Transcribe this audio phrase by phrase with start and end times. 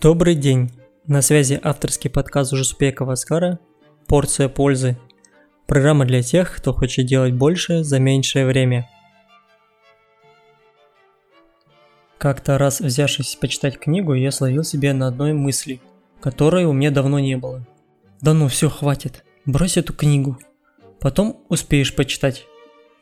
[0.00, 0.70] Добрый день!
[1.08, 3.58] На связи авторский подкаст Ужаспекова Аскара
[4.06, 4.96] «Порция пользы».
[5.66, 8.88] Программа для тех, кто хочет делать больше за меньшее время.
[12.16, 15.80] Как-то раз взявшись почитать книгу, я словил себе на одной мысли,
[16.20, 17.66] которой у меня давно не было.
[18.20, 20.38] Да ну все, хватит, брось эту книгу.
[21.00, 22.46] Потом успеешь почитать.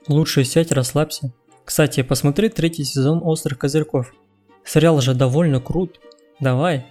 [0.08, 1.34] Лучше сядь, расслабься.
[1.66, 4.14] Кстати, посмотри третий сезон «Острых козырьков».
[4.64, 6.00] Сериал же довольно крут.
[6.41, 6.87] Давай.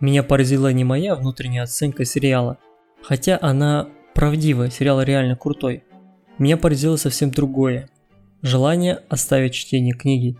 [0.00, 2.58] Меня поразила не моя внутренняя оценка сериала,
[3.02, 5.82] хотя она правдивая, сериал реально крутой.
[6.38, 7.88] Меня поразило совсем другое.
[8.42, 10.36] Желание оставить чтение книги.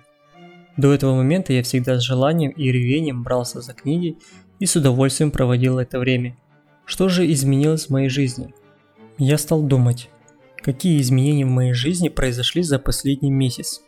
[0.77, 4.19] До этого момента я всегда с желанием и ревением брался за книги
[4.59, 6.37] и с удовольствием проводил это время.
[6.85, 8.55] Что же изменилось в моей жизни?
[9.19, 10.11] Я стал думать,
[10.57, 13.81] какие изменения в моей жизни произошли за последний месяц.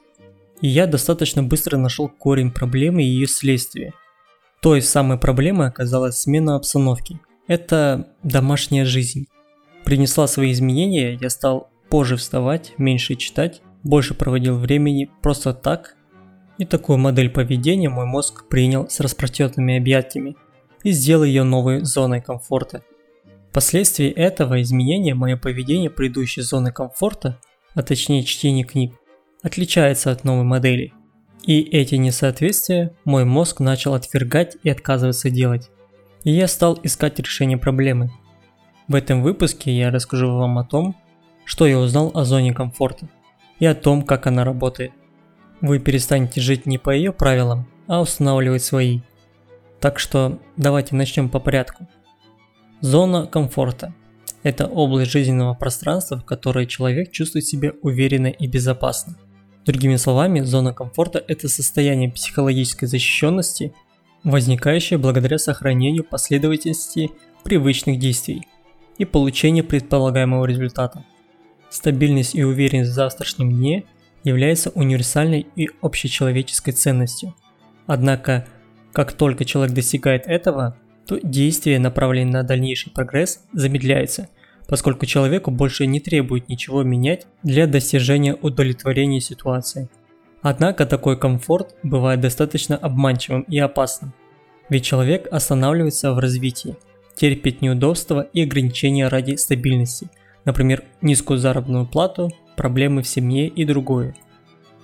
[0.61, 3.92] И я достаточно быстро нашел корень проблемы и ее следствие.
[4.60, 7.20] Той самой проблемой оказалась смена обстановки.
[7.47, 9.27] Это домашняя жизнь.
[9.84, 15.97] Принесла свои изменения, я стал позже вставать, меньше читать, больше проводил времени просто так.
[16.58, 20.36] И такую модель поведения мой мозг принял с распростертыми объятиями
[20.83, 22.83] и сделал ее новой зоной комфорта.
[23.50, 27.39] Впоследствии этого изменения мое поведение предыдущей зоны комфорта,
[27.75, 28.95] а точнее чтение книг,
[29.42, 30.92] отличается от новой модели.
[31.47, 35.70] И эти несоответствия мой мозг начал отвергать и отказываться делать.
[36.25, 38.11] И я стал искать решение проблемы.
[38.89, 40.97] В этом выпуске я расскажу вам о том,
[41.44, 43.08] что я узнал о зоне комфорта
[43.61, 44.91] и о том, как она работает.
[45.61, 49.02] Вы перестанете жить не по ее правилам, а устанавливать свои.
[49.80, 51.86] Так что давайте начнем по порядку.
[52.80, 53.94] Зона комфорта–
[54.42, 59.17] это область жизненного пространства, в которой человек чувствует себя уверенно и безопасно.
[59.67, 63.75] Другими словами, зона комфорта– это состояние психологической защищенности,
[64.23, 67.11] возникающее благодаря сохранению последовательности
[67.42, 68.47] привычных действий
[68.97, 71.05] и получению предполагаемого результата.
[71.69, 73.85] Стабильность и уверенность в завтрашнем дне
[74.23, 77.35] является универсальной и общечеловеческой ценностью.
[77.89, 78.46] Однако,
[78.92, 84.29] как только человек достигает этого, то действия, направленные на дальнейший прогресс, замедляются–
[84.66, 89.88] поскольку человеку больше не требует ничего менять для достижения удовлетворения ситуации.
[90.42, 94.12] Однако такой комфорт бывает достаточно обманчивым и опасным,
[94.68, 96.77] ведь человек останавливается в развитии,
[97.14, 100.08] терпит неудобства и ограничения ради стабильности,
[100.44, 104.14] например, низкую заработную плату, проблемы в семье и другое.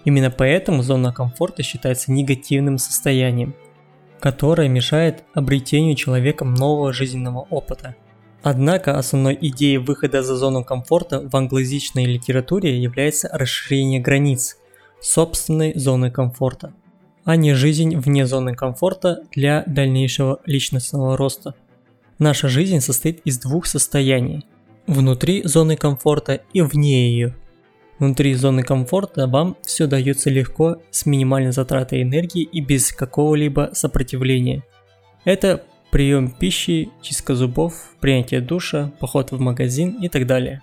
[0.04, 3.54] Именно поэтому зона комфорта считается негативным состоянием,
[4.19, 7.94] которое мешает обретению человеком нового жизненного опыта–
[8.43, 14.57] Однако основной идеей выхода за зону комфорта в англоязычной литературе является расширение границ
[15.01, 16.73] собственной зоны комфорта,
[17.25, 21.55] а не жизнь вне зоны комфорта для дальнейшего личностного роста.
[22.19, 24.45] Наша жизнь состоит из двух состояний–
[24.87, 27.37] внутри зоны комфорта и вне ее.
[27.99, 34.65] Внутри зоны комфорта вам все дается легко, с минимальной затратой энергии и без какого-либо сопротивления.
[35.25, 40.63] Это прием пищи, чистка зубов, принятие душа, поход в магазин и так далее.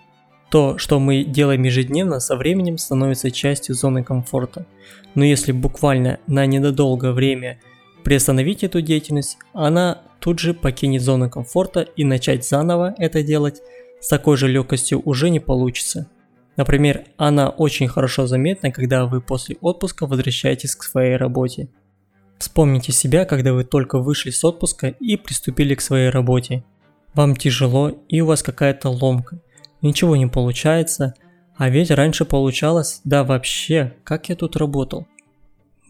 [0.50, 4.66] То, что мы делаем ежедневно, со временем становится частью зоны комфорта.
[5.14, 7.60] Но если буквально на недолгое время
[8.04, 13.62] приостановить эту деятельность, она тут же покинет зону комфорта и начать заново это делать
[14.02, 16.10] с такой же легкостью уже не получится.
[16.58, 21.70] Например, она очень хорошо заметна, когда вы после отпуска возвращаетесь к своей работе.
[22.40, 26.64] Вспомните себя, когда вы только вышли с отпуска и приступили к своей работе.
[27.14, 29.42] Вам тяжело и у вас какая-то ломка.
[29.82, 31.16] Ничего не получается,
[31.58, 35.06] а ведь раньше получалось, да вообще, как я тут работал.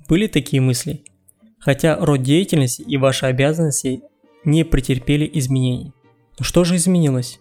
[0.07, 1.03] Были такие мысли?
[1.59, 4.01] Хотя род деятельности и ваши обязанности
[4.43, 5.93] не претерпели изменений.
[6.39, 7.39] Но что же изменилось?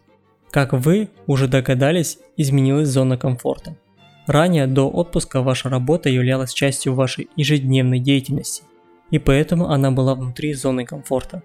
[0.51, 3.79] Как вы уже догадались, изменилась зона комфорта.
[4.27, 8.65] Ранее до отпуска ваша работа являлась частью вашей ежедневной деятельности
[9.11, 11.43] и поэтому она была внутри зоны комфорта.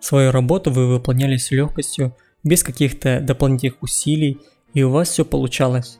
[0.00, 4.38] Свою работу вы выполняли с легкостью, без каких-то дополнительных усилий,
[4.74, 5.98] и у вас все получалось.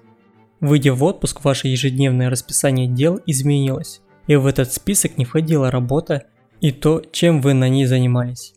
[0.60, 6.24] Выйдя в отпуск, ваше ежедневное расписание дел изменилось, и в этот список не входила работа
[6.60, 8.54] и то, чем вы на ней занимались.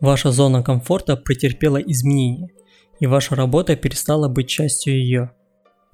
[0.00, 2.50] Ваша зона комфорта претерпела изменения,
[3.00, 5.32] и ваша работа перестала быть частью ее.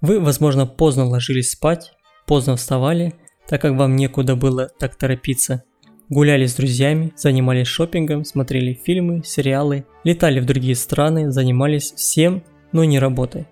[0.01, 1.93] Вы, возможно, поздно ложились спать,
[2.27, 3.15] поздно вставали,
[3.49, 5.65] так как вам некуда было так торопиться–
[6.11, 12.43] Гуляли с друзьями, занимались шопингом, смотрели фильмы, сериалы, летали в другие страны, занимались всем,
[12.73, 13.47] но не работой.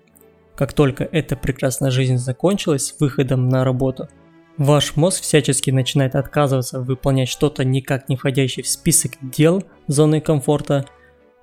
[0.55, 4.09] Как только эта прекрасная жизнь закончилась выходом на работу,
[4.57, 10.85] Ваш мозг всячески начинает отказываться выполнять что-то никак не входящее в список дел зоны комфорта.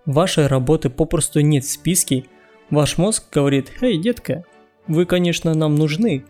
[0.05, 2.27] Вашей работы попросту нет в списке.
[2.69, 4.45] Ваш мозг говорит, «Эй, детка,
[4.87, 6.27] вы, конечно, нам нужны,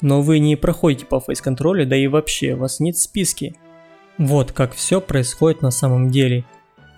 [0.00, 3.56] но вы не проходите по фейс-контролю, да и вообще, вас нет в списке».
[4.18, 6.44] Вот как все происходит на самом деле.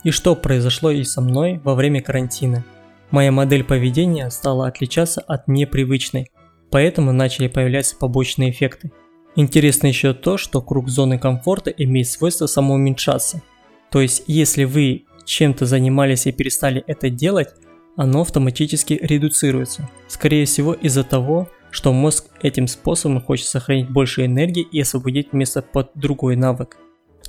[0.04, 2.64] И что произошло и со мной во время карантина.
[3.10, 6.30] Моя модель поведения стала отличаться от непривычной,
[6.70, 8.90] поэтому начали появляться побочные эффекты.
[9.36, 13.42] Интересно еще то, что круг зоны комфорта имеет свойство самоуменьшаться.
[13.90, 17.48] То есть, если вы чем-то занимались и перестали это делать,
[17.96, 19.88] оно автоматически редуцируется.
[20.08, 25.62] Скорее всего из-за того, что мозг этим способом хочет сохранить больше энергии и освободить место
[25.62, 26.78] под другой навык.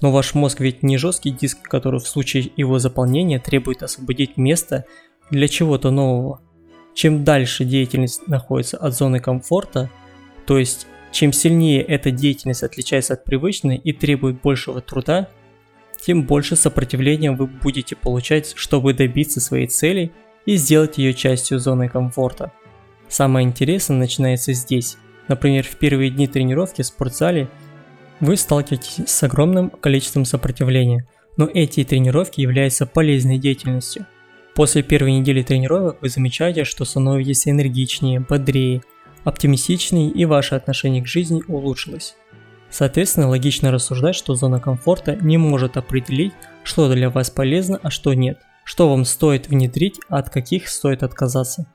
[0.01, 4.85] Но ваш мозг ведь не жесткий диск, который в случае его заполнения требует освободить место
[5.29, 6.41] для чего-то нового.
[6.93, 9.89] Чем дальше деятельность находится от зоны комфорта,
[10.45, 15.29] то есть чем сильнее эта деятельность отличается от привычной и требует большего труда,
[16.01, 20.11] тем больше сопротивления вы будете получать, чтобы добиться своей цели
[20.45, 22.51] и сделать ее частью зоны комфорта.
[23.07, 24.97] Самое интересное начинается здесь.
[25.27, 27.49] Например, в первые дни тренировки в спортзале
[28.21, 34.05] вы сталкиваетесь с огромным количеством сопротивления, но эти тренировки являются полезной деятельностью–
[34.53, 38.81] После первой недели тренировок вы замечаете, что становитесь энергичнее, бодрее,
[39.23, 42.15] оптимистичнее и ваше отношение к жизни улучшилось.
[42.69, 46.33] Соответственно, логично рассуждать, что зона комфорта не может определить,
[46.63, 51.03] что для вас полезно, а что нет, что вам стоит внедрить, а от каких стоит
[51.03, 51.65] отказаться.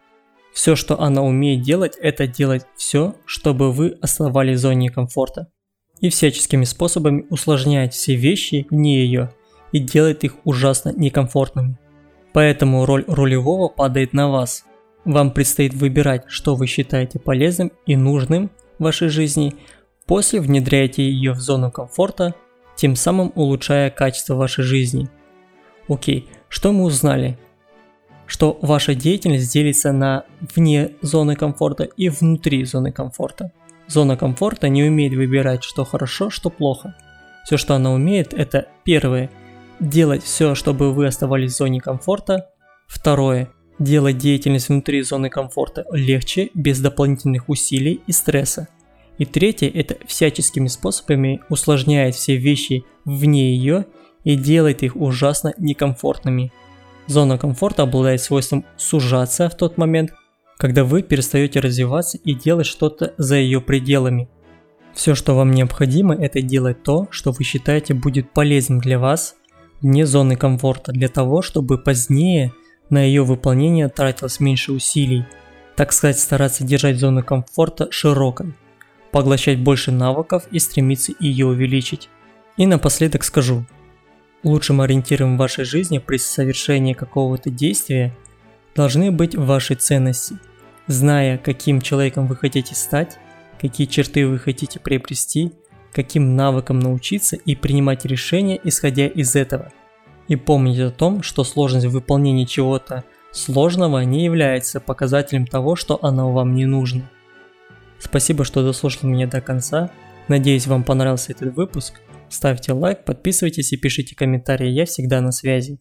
[0.52, 5.48] Все, что она умеет делать, это делать все, чтобы вы оставались в зоне комфорта.
[6.00, 9.30] И всяческими способами усложнять все вещи вне ее
[9.72, 11.78] и делает их ужасно некомфортными.
[12.32, 14.64] Поэтому роль рулевого падает на вас.
[15.04, 19.54] Вам предстоит выбирать, что вы считаете полезным и нужным в вашей жизни,
[20.06, 22.34] после внедряйте ее в зону комфорта,
[22.76, 25.08] тем самым улучшая качество вашей жизни.
[25.88, 27.38] Окей, что мы узнали?
[28.26, 33.52] Что ваша деятельность делится на вне зоны комфорта и внутри зоны комфорта.
[33.88, 36.94] Зона комфорта не умеет выбирать, что хорошо, что плохо.
[37.44, 39.30] Все, что она умеет, это первое–
[39.80, 42.50] делать все, чтобы вы оставались в зоне комфорта.
[42.86, 43.50] Второе.
[43.78, 48.68] Делать деятельность внутри зоны комфорта легче, без дополнительных усилий и стресса.
[49.18, 53.86] И третье, это всяческими способами усложняет все вещи вне ее
[54.24, 56.52] и делает их ужасно некомфортными.
[57.06, 60.12] Зона комфорта обладает свойством сужаться в тот момент,
[60.56, 64.28] когда вы перестаете развиваться и делать что-то за ее пределами.
[64.94, 69.36] Все, что вам необходимо, это делать то, что вы считаете будет полезным для вас
[69.82, 72.52] вне зоны комфорта для того, чтобы позднее
[72.88, 75.26] на ее выполнение тратилось меньше усилий,
[75.76, 78.54] так сказать, стараться держать зону комфорта широкой,
[79.10, 82.08] поглощать больше навыков и стремиться ее увеличить.
[82.56, 83.66] И напоследок скажу,
[84.42, 88.16] лучшим ориентиром в вашей жизни при совершении какого-то действия
[88.76, 90.38] должны быть ваши ценности.
[90.86, 93.18] Зная, каким человеком вы хотите стать,
[93.60, 95.52] какие черты вы хотите приобрести–
[95.96, 99.72] каким навыкам научиться и принимать решения, исходя из этого.
[100.28, 106.32] И помните о том, что сложность выполнения чего-то сложного не является показателем того, что оно
[106.32, 107.10] вам не нужно.
[107.98, 109.90] Спасибо, что дослушали меня до конца.
[110.28, 112.02] Надеюсь, вам понравился этот выпуск.
[112.28, 115.78] Ставьте лайк, подписывайтесь и пишите комментарии, я всегда на связи.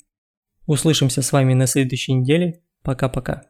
[0.65, 2.61] Услышимся с вами на следующей неделе.
[2.85, 3.41] Пока-пока.